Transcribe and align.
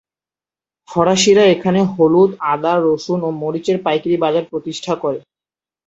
ফরাসিরা 0.89 1.43
এখানে 1.45 1.79
হলুদ, 1.93 2.31
আদা, 2.53 2.73
রসুন 2.79 3.19
ও 3.23 3.29
মরিচের 3.41 3.77
পাইকারি 3.85 4.15
বাজার 4.23 4.45
প্রতিষ্ঠা 4.51 4.93
করে। 5.03 5.19